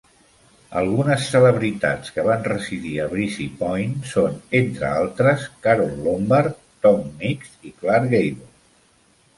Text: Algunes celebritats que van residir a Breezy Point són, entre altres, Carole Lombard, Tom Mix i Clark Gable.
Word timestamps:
Algunes 0.79 1.25
celebritats 1.33 2.13
que 2.15 2.23
van 2.27 2.41
residir 2.47 2.93
a 3.03 3.05
Breezy 3.11 3.47
Point 3.61 3.93
són, 4.15 4.41
entre 4.63 4.89
altres, 4.93 5.47
Carole 5.69 6.03
Lombard, 6.09 6.61
Tom 6.87 7.09
Mix 7.23 7.55
i 7.71 7.77
Clark 7.85 8.13
Gable. 8.17 8.53